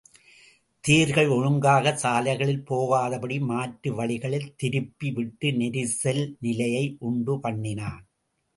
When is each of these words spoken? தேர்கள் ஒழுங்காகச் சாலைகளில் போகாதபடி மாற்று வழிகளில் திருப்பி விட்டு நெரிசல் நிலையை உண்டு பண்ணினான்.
தேர்கள் 0.83 1.27
ஒழுங்காகச் 1.27 1.97
சாலைகளில் 1.97 2.63
போகாதபடி 2.69 3.37
மாற்று 3.41 3.91
வழிகளில் 3.93 4.49
திருப்பி 4.55 5.11
விட்டு 5.11 5.49
நெரிசல் 5.51 6.23
நிலையை 6.39 6.85
உண்டு 6.99 7.35
பண்ணினான். 7.39 8.03